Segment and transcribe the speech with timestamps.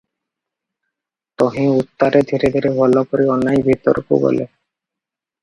[1.41, 4.49] ତହିଁ ଉତ୍ତାରେ ଧୀରେ ଧୀରେ ଭଲ କରି ଅନାଇ ଭିତରକୁ ଗଲେ।